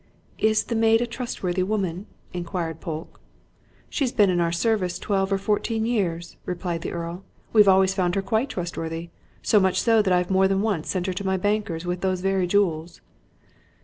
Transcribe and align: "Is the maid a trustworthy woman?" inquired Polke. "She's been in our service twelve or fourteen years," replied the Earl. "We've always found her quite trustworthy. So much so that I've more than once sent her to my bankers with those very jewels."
"Is 0.39 0.63
the 0.63 0.73
maid 0.73 0.99
a 1.01 1.05
trustworthy 1.05 1.61
woman?" 1.61 2.07
inquired 2.33 2.81
Polke. 2.81 3.21
"She's 3.87 4.11
been 4.11 4.31
in 4.31 4.39
our 4.41 4.51
service 4.51 4.97
twelve 4.97 5.31
or 5.31 5.37
fourteen 5.37 5.85
years," 5.85 6.37
replied 6.43 6.81
the 6.81 6.91
Earl. 6.91 7.23
"We've 7.53 7.67
always 7.67 7.93
found 7.93 8.15
her 8.15 8.23
quite 8.23 8.49
trustworthy. 8.49 9.11
So 9.43 9.59
much 9.59 9.79
so 9.79 10.01
that 10.01 10.11
I've 10.11 10.31
more 10.31 10.47
than 10.47 10.63
once 10.63 10.89
sent 10.89 11.05
her 11.05 11.13
to 11.13 11.23
my 11.23 11.37
bankers 11.37 11.85
with 11.85 12.01
those 12.01 12.21
very 12.21 12.47
jewels." 12.47 12.99